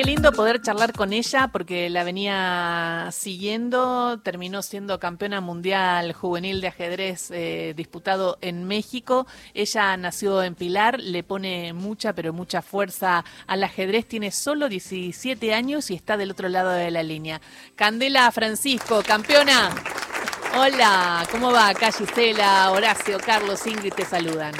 [0.00, 6.62] qué lindo poder charlar con ella porque la venía siguiendo, terminó siendo campeona mundial juvenil
[6.62, 9.26] de ajedrez eh, disputado en México.
[9.52, 15.52] Ella nació en Pilar, le pone mucha, pero mucha fuerza al ajedrez, tiene solo 17
[15.52, 17.42] años y está del otro lado de la línea.
[17.76, 19.68] Candela Francisco, campeona.
[20.56, 21.68] Hola, ¿cómo va?
[21.68, 21.90] Acá
[22.70, 24.54] Horacio, Carlos, Ingrid te saludan.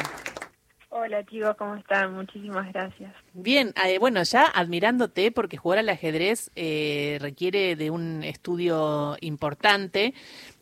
[1.03, 2.13] Hola chicos, ¿cómo están?
[2.13, 3.15] Muchísimas gracias.
[3.33, 10.13] Bien, eh, bueno, ya admirándote porque jugar al ajedrez eh, requiere de un estudio importante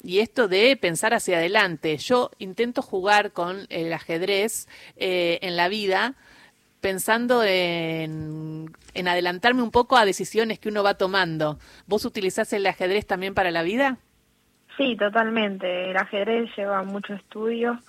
[0.04, 1.96] y esto de pensar hacia adelante.
[1.96, 6.14] Yo intento jugar con el ajedrez eh, en la vida
[6.80, 11.58] pensando en, en adelantarme un poco a decisiones que uno va tomando.
[11.88, 13.98] ¿Vos utilizás el ajedrez también para la vida?
[14.76, 15.90] Sí, totalmente.
[15.90, 17.80] El ajedrez lleva mucho estudio,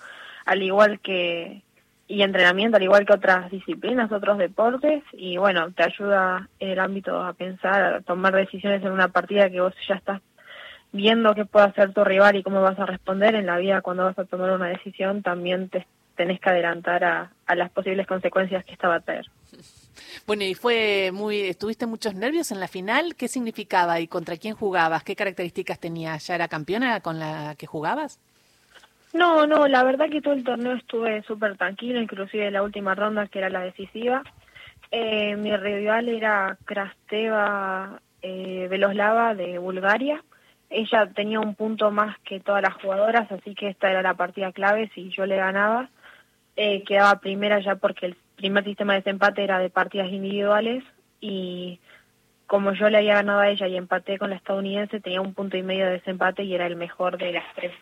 [0.46, 1.62] al igual que
[2.10, 6.80] y entrenamiento, al igual que otras disciplinas, otros deportes, y bueno, te ayuda en el
[6.80, 10.20] ámbito a pensar, a tomar decisiones en una partida que vos ya estás
[10.90, 14.06] viendo qué puede hacer tu rival y cómo vas a responder en la vida cuando
[14.06, 18.64] vas a tomar una decisión, también te tenés que adelantar a, a las posibles consecuencias
[18.64, 19.26] que esta va a tener.
[20.26, 23.14] Bueno, y fue muy, ¿estuviste muchos nervios en la final?
[23.14, 25.04] ¿Qué significaba y contra quién jugabas?
[25.04, 26.16] ¿Qué características tenía?
[26.16, 28.18] ¿Ya era campeona con la que jugabas?
[29.12, 33.26] No, no, la verdad que todo el torneo estuve súper tranquilo, inclusive la última ronda
[33.26, 34.22] que era la decisiva.
[34.92, 40.22] Eh, mi rival era Krasteva eh, Veloslava de Bulgaria.
[40.68, 44.52] Ella tenía un punto más que todas las jugadoras, así que esta era la partida
[44.52, 44.90] clave.
[44.94, 45.90] Si yo le ganaba,
[46.56, 50.84] eh, quedaba primera ya porque el primer sistema de desempate era de partidas individuales
[51.20, 51.80] y
[52.46, 55.56] como yo le había ganado a ella y empaté con la estadounidense, tenía un punto
[55.56, 57.72] y medio de desempate y era el mejor de las tres.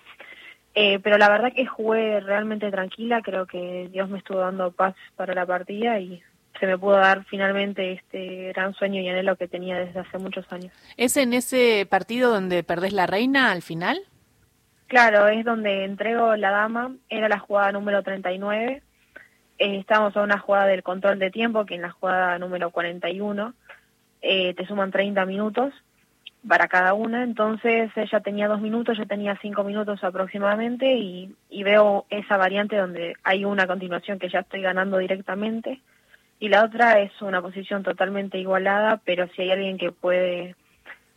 [0.74, 4.94] Eh, pero la verdad que jugué realmente tranquila, creo que Dios me estuvo dando paz
[5.16, 6.22] para la partida y
[6.60, 10.50] se me pudo dar finalmente este gran sueño y anhelo que tenía desde hace muchos
[10.52, 10.72] años.
[10.96, 13.98] ¿Es en ese partido donde perdés la reina al final?
[14.86, 18.82] Claro, es donde entrego la dama, era la jugada número 39,
[19.58, 23.54] eh, estábamos a una jugada del control de tiempo, que en la jugada número 41
[24.22, 25.74] eh, te suman 30 minutos,
[26.46, 31.62] para cada una, entonces ella tenía dos minutos, yo tenía cinco minutos aproximadamente y, y
[31.62, 35.80] veo esa variante donde hay una continuación que ya estoy ganando directamente
[36.40, 40.54] y la otra es una posición totalmente igualada, pero si hay alguien que puede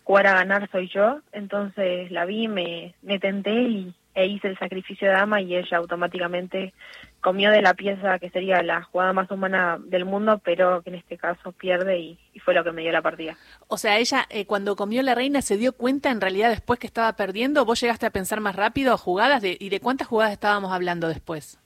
[0.03, 4.57] jugar a ganar soy yo, entonces la vi, me, me tenté y, e hice el
[4.57, 6.73] sacrificio de dama y ella automáticamente
[7.21, 10.97] comió de la pieza que sería la jugada más humana del mundo, pero que en
[10.97, 13.37] este caso pierde y, fue lo que me dio la partida.
[13.67, 16.87] O sea, ella eh, cuando comió la reina se dio cuenta en realidad después que
[16.87, 20.71] estaba perdiendo, vos llegaste a pensar más rápido jugadas de, y de cuántas jugadas estábamos
[20.71, 21.59] hablando después.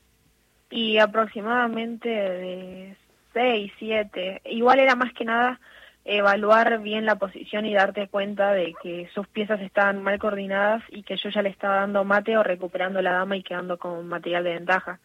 [0.70, 2.98] Y aproximadamente de
[3.34, 4.42] seis, siete.
[4.46, 5.60] Igual era más que nada
[6.06, 11.02] evaluar bien la posición y darte cuenta de que sus piezas estaban mal coordinadas y
[11.02, 14.44] que yo ya le estaba dando mate o recuperando la dama y quedando con material
[14.44, 15.00] de ventaja.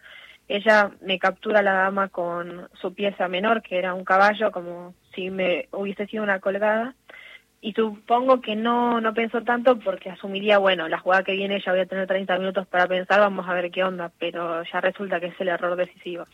[0.47, 5.31] Ella me captura la dama con su pieza menor, que era un caballo, como si
[5.31, 6.95] me hubiese sido una colgada,
[7.63, 11.73] y supongo que no, no pensó tanto porque asumiría, bueno, la jugada que viene ya
[11.73, 15.21] voy a tener 30 minutos para pensar, vamos a ver qué onda, pero ya resulta
[15.21, 16.25] que es el error decisivo.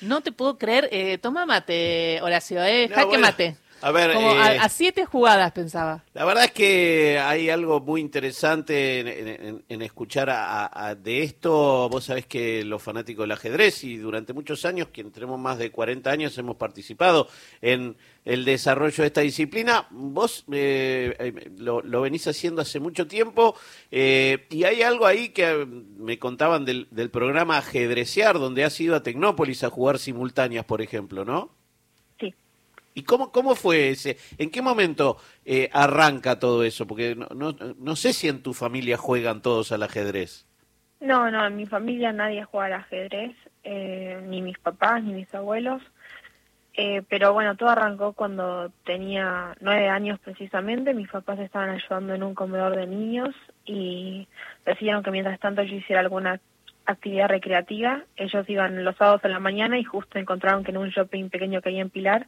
[0.00, 3.56] No te puedo creer, eh, toma mate, Horacio, eh, jaque mate.
[3.82, 6.04] A ver, eh, a, siete jugadas pensaba.
[6.12, 11.88] La verdad es que hay algo muy interesante en, escuchar a, de esto.
[11.88, 15.70] Vos sabés que los fanáticos del ajedrez y durante muchos años, quienes tenemos más de
[15.70, 17.28] 40 años, hemos participado
[17.62, 19.86] en el desarrollo de esta disciplina.
[19.90, 23.54] Vos eh, eh, lo, venís haciendo hace mucho tiempo
[23.90, 29.02] y hay algo ahí que me contaban del, del programa Ajedrecear, donde has ido a
[29.02, 31.59] Tecnópolis a jugar simultáneas, por ejemplo, ¿no?
[32.94, 34.16] ¿Y cómo, cómo fue ese?
[34.38, 36.86] ¿En qué momento eh, arranca todo eso?
[36.86, 40.46] Porque no, no, no, sé si en tu familia juegan todos al ajedrez.
[41.00, 43.34] No, no, en mi familia nadie juega al ajedrez,
[43.64, 45.82] eh, ni mis papás, ni mis abuelos.
[46.74, 50.94] Eh, pero bueno, todo arrancó cuando tenía nueve años precisamente.
[50.94, 53.34] Mis papás estaban ayudando en un comedor de niños
[53.64, 54.28] y
[54.64, 56.40] decidieron que mientras tanto yo hiciera alguna
[56.86, 58.02] actividad recreativa.
[58.16, 61.60] Ellos iban los sábados a la mañana y justo encontraron que en un shopping pequeño
[61.60, 62.26] que hay en Pilar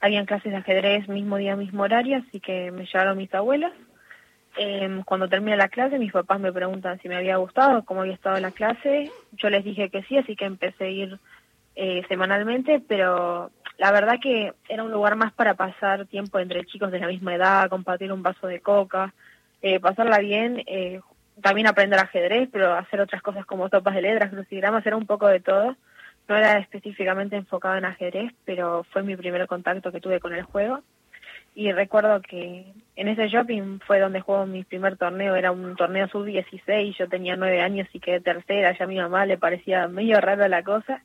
[0.00, 3.72] habían clases de ajedrez mismo día, mismo horario, así que me llevaron mis abuelas.
[4.56, 8.14] Eh, cuando terminé la clase, mis papás me preguntan si me había gustado, cómo había
[8.14, 9.10] estado la clase.
[9.32, 11.18] Yo les dije que sí, así que empecé a ir
[11.76, 16.90] eh, semanalmente, pero la verdad que era un lugar más para pasar tiempo entre chicos
[16.90, 19.14] de la misma edad, compartir un vaso de coca,
[19.62, 21.00] eh, pasarla bien, eh,
[21.40, 25.28] también aprender ajedrez, pero hacer otras cosas como sopas de letras, crucigramas, era un poco
[25.28, 25.76] de todo
[26.30, 30.44] no era específicamente enfocado en ajedrez, pero fue mi primer contacto que tuve con el
[30.44, 30.80] juego.
[31.52, 36.06] y recuerdo que en ese shopping fue donde jugó mi primer torneo, era un torneo
[36.06, 40.20] sub-16, yo tenía nueve años y quedé tercera, ya a mi mamá le parecía medio
[40.20, 41.02] rara la cosa,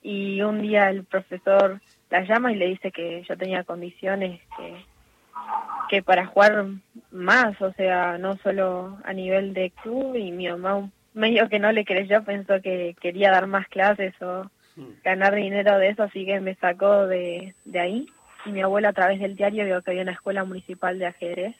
[0.00, 1.80] y un día el profesor
[2.10, 4.84] la llama y le dice que yo tenía condiciones que,
[5.88, 6.66] que para jugar
[7.10, 11.72] más, o sea, no solo a nivel de club, y mi mamá medio que no
[11.72, 15.02] le creyó, pensó que quería dar más clases o hmm.
[15.04, 18.06] ganar dinero de eso, así que me sacó de, de ahí
[18.44, 21.56] y mi abuela a través del diario vio que había una escuela municipal de ajedrez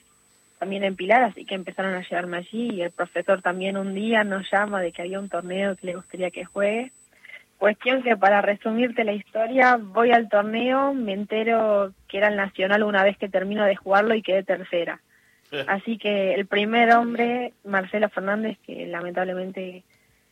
[0.62, 4.22] también en Pilar, así que empezaron a llevarme allí y el profesor también un día
[4.22, 6.93] nos llama de que había un torneo que le gustaría que juegue.
[7.58, 12.84] Cuestión que para resumirte la historia, voy al torneo, me entero que era el nacional
[12.84, 15.00] una vez que termino de jugarlo y quedé tercera.
[15.66, 19.82] Así que el primer hombre, Marcelo Fernández, que lamentablemente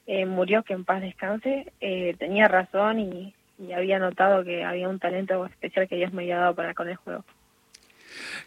[0.06, 4.88] eh, murió, que en paz descanse, eh, tenía razón y y había notado que había
[4.88, 7.24] un talento especial que Dios me había dado para con el juego.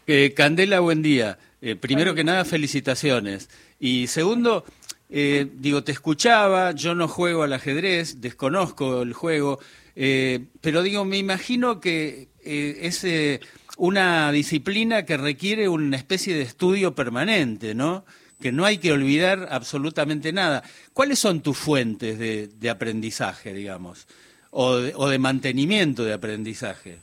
[0.06, 1.38] Eh, Candela, buen día.
[1.62, 3.48] Eh, primero que nada, felicitaciones.
[3.78, 4.64] Y segundo,
[5.08, 9.60] eh, digo, te escuchaba, yo no juego al ajedrez, desconozco el juego,
[9.94, 13.04] pero digo, me imagino que es
[13.76, 18.04] una disciplina que requiere una especie de estudio permanente, ¿no?
[18.40, 20.62] Que no hay que olvidar absolutamente nada.
[20.92, 24.06] ¿Cuáles son tus fuentes de aprendizaje, digamos?
[24.54, 26.98] o de, o de mantenimiento de aprendizaje.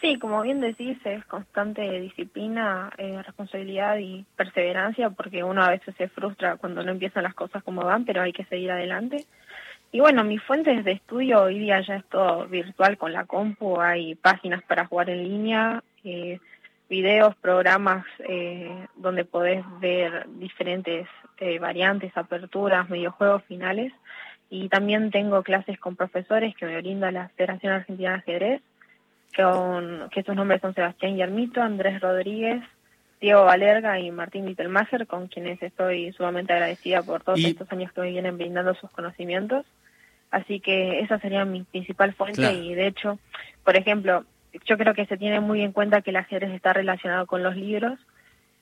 [0.00, 5.94] Sí, como bien decís, es constante disciplina, eh, responsabilidad y perseverancia, porque uno a veces
[5.96, 9.26] se frustra cuando no empiezan las cosas como van, pero hay que seguir adelante.
[9.94, 13.78] Y bueno, mis fuentes de estudio hoy día ya es todo virtual con la compu,
[13.78, 16.40] hay páginas para jugar en línea, eh,
[16.88, 21.06] videos, programas eh, donde podés ver diferentes
[21.36, 23.92] eh, variantes, aperturas, videojuegos finales
[24.48, 28.62] y también tengo clases con profesores que me brinda la Federación Argentina de Ajedrez,
[29.36, 32.62] con, que sus nombres son Sebastián Yermito, Andrés Rodríguez,
[33.20, 38.00] Diego Valerga y Martín Wittelmacher, con quienes estoy sumamente agradecida por todos estos años que
[38.00, 39.66] me vienen brindando sus conocimientos.
[40.32, 43.18] Así que esa sería mi principal fuente y de hecho,
[43.64, 44.24] por ejemplo,
[44.64, 47.54] yo creo que se tiene muy en cuenta que el ajedrez está relacionado con los
[47.54, 47.98] libros,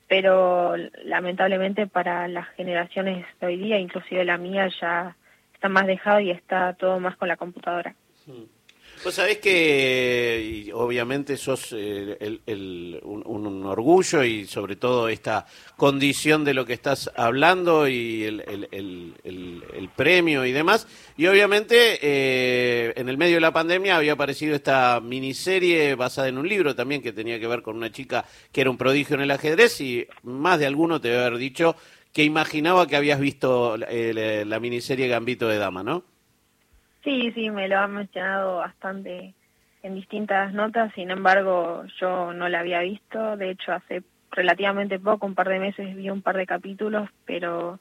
[0.08, 5.16] pero lamentablemente para las generaciones de hoy día, inclusive la mía, ya
[5.54, 7.94] está más dejado y está todo más con la computadora.
[8.26, 8.44] Hmm.
[9.02, 15.46] Vos sabés que obviamente sos eh, el, un, orgullo y sobre todo esta
[15.78, 20.86] condición de lo que estás hablando y el, premio y demás.
[21.16, 26.36] Y obviamente eh, en el medio de la pandemia había aparecido esta miniserie basada en
[26.36, 29.22] un libro también que tenía que ver con una chica que era un prodigio en
[29.22, 31.74] el ajedrez y más de alguno te debe haber dicho
[32.12, 36.04] que imaginaba que habías visto eh, la miniserie Gambito de Dama, ¿no?
[37.02, 39.34] Sí, sí, me lo han mencionado bastante
[39.82, 45.26] en distintas notas, sin embargo yo no la había visto, de hecho hace relativamente poco,
[45.26, 47.78] un par de meses vi un par de capítulos, pero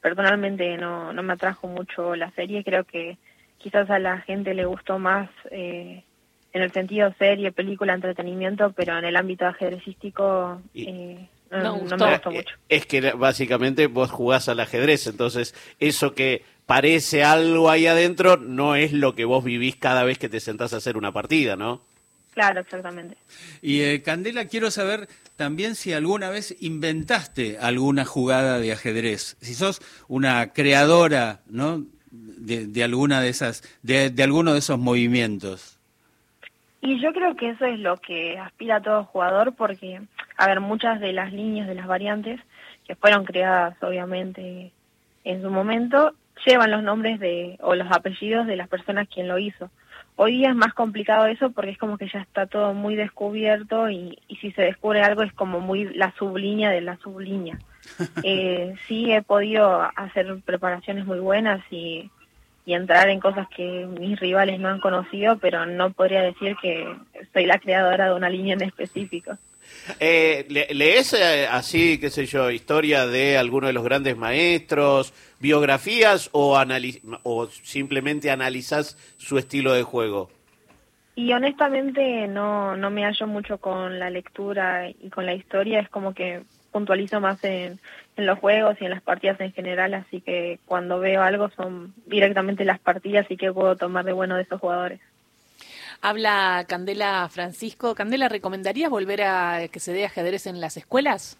[0.00, 3.18] personalmente no, no me atrajo mucho la serie, creo que
[3.58, 6.02] quizás a la gente le gustó más eh,
[6.52, 12.30] en el sentido serie, película, entretenimiento, pero en el ámbito ajedrecístico eh, no, me gustó.
[12.30, 12.56] mucho.
[12.68, 16.42] Es que básicamente vos jugás al ajedrez, entonces eso que
[16.72, 20.72] parece algo ahí adentro no es lo que vos vivís cada vez que te sentás
[20.72, 21.82] a hacer una partida, ¿no?
[22.32, 23.14] Claro, exactamente.
[23.60, 29.52] Y eh, Candela, quiero saber también si alguna vez inventaste alguna jugada de ajedrez, si
[29.52, 31.84] sos una creadora, ¿no?
[32.10, 35.78] De, alguna de esas, de, de alguno de esos movimientos.
[36.80, 40.00] Y yo creo que eso es lo que aspira todo jugador porque,
[40.38, 42.40] a ver, muchas de las líneas de las variantes
[42.86, 44.72] que fueron creadas obviamente
[45.24, 46.14] en su momento
[46.46, 49.70] llevan los nombres de o los apellidos de las personas quien lo hizo.
[50.16, 53.88] Hoy día es más complicado eso porque es como que ya está todo muy descubierto
[53.88, 57.58] y, y si se descubre algo es como muy la sublínea de la sublínea.
[58.22, 62.10] eh, sí he podido hacer preparaciones muy buenas y
[62.64, 66.86] y entrar en cosas que mis rivales no han conocido, pero no podría decir que
[67.32, 69.32] soy la creadora de una línea en específico.
[70.00, 76.28] Eh, ¿Lees eh, así, qué sé yo, historia de alguno de los grandes maestros, biografías
[76.32, 76.60] o,
[77.22, 80.30] o simplemente analizas su estilo de juego?
[81.14, 85.88] Y honestamente no, no me hallo mucho con la lectura y con la historia, es
[85.88, 87.78] como que puntualizo más en,
[88.16, 91.94] en los juegos y en las partidas en general, así que cuando veo algo son
[92.06, 95.00] directamente las partidas y que puedo tomar de bueno de esos jugadores.
[96.02, 97.94] Habla Candela Francisco.
[97.94, 101.38] Candela, ¿recomendarías volver a que se dé ajedrez en las escuelas?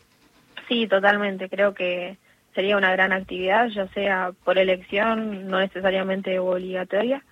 [0.68, 1.48] Sí, totalmente.
[1.48, 2.16] Creo que
[2.54, 7.24] sería una gran actividad, ya sea por elección, no necesariamente obligatoria,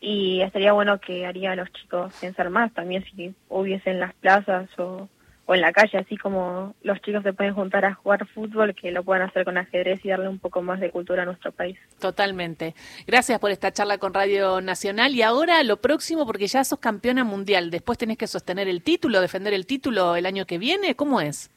[0.00, 4.14] y estaría bueno que haría a los chicos pensar más también si hubiese en las
[4.14, 5.08] plazas o,
[5.48, 8.92] o en la calle, así como los chicos se pueden juntar a jugar fútbol, que
[8.92, 11.78] lo puedan hacer con ajedrez y darle un poco más de cultura a nuestro país.
[11.98, 12.74] Totalmente.
[13.06, 15.14] Gracias por esta charla con Radio Nacional.
[15.14, 19.22] Y ahora lo próximo, porque ya sos campeona mundial, después tenés que sostener el título,
[19.22, 21.50] defender el título el año que viene, ¿cómo es?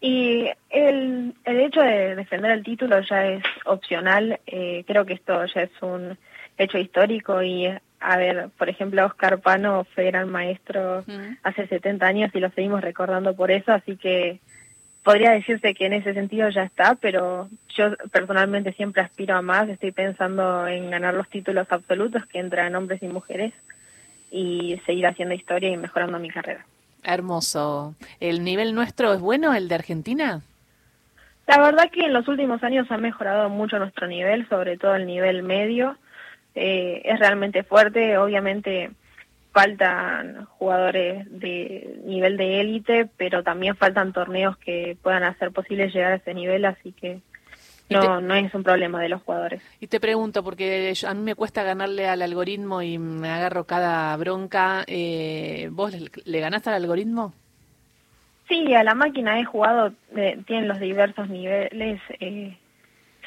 [0.00, 5.44] Y el, el hecho de defender el título ya es opcional, eh, creo que esto
[5.54, 6.16] ya es un
[6.56, 7.68] hecho histórico y,
[8.02, 11.04] a ver, por ejemplo, Oscar Pano fue gran maestro
[11.42, 14.40] hace 70 años y lo seguimos recordando por eso, así que
[15.02, 19.68] podría decirse que en ese sentido ya está, pero yo personalmente siempre aspiro a más,
[19.68, 23.52] estoy pensando en ganar los títulos absolutos que entran hombres y mujeres
[24.30, 26.64] y seguir haciendo historia y mejorando mi carrera.
[27.04, 27.94] Hermoso.
[28.20, 30.42] ¿El nivel nuestro es bueno, el de Argentina?
[31.46, 35.06] La verdad que en los últimos años ha mejorado mucho nuestro nivel, sobre todo el
[35.06, 35.96] nivel medio.
[36.54, 38.90] Eh, es realmente fuerte, obviamente
[39.52, 46.12] faltan jugadores de nivel de élite, pero también faltan torneos que puedan hacer posible llegar
[46.12, 47.20] a ese nivel, así que
[47.90, 49.62] no, te- no es un problema de los jugadores.
[49.80, 54.16] Y te pregunto, porque a mí me cuesta ganarle al algoritmo y me agarro cada
[54.16, 54.84] bronca.
[54.86, 57.34] Eh, ¿Vos le, le ganaste al algoritmo?
[58.48, 62.56] Sí, a la máquina he jugado, eh, tienen los diversos niveles, eh,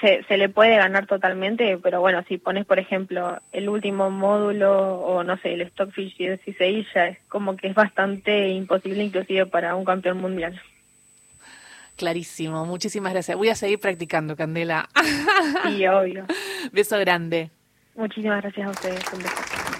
[0.02, 5.00] se, se le puede ganar totalmente, pero bueno, si pones, por ejemplo, el último módulo
[5.00, 9.76] o no sé, el Stockfish 16, ya es como que es bastante imposible inclusive para
[9.76, 10.60] un campeón mundial.
[11.96, 12.66] Clarísimo.
[12.66, 13.38] Muchísimas gracias.
[13.38, 14.90] Voy a seguir practicando, Candela.
[15.66, 16.26] Sí, obvio.
[16.74, 17.50] Beso grande.
[17.96, 19.04] Muchísimas gracias a ustedes.
[19.14, 19.36] Un beso.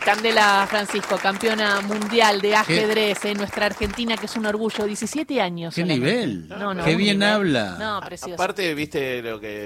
[0.06, 4.86] Candela Francisco, campeona mundial de ajedrez en nuestra Argentina, que es un orgullo.
[4.86, 5.74] 17 años.
[5.76, 6.12] ¿Qué solamente.
[6.12, 6.48] nivel?
[6.48, 7.34] No, no, Qué bien nivel.
[7.34, 7.76] habla.
[7.80, 8.36] No, precioso.
[8.36, 9.64] Aparte, viste lo que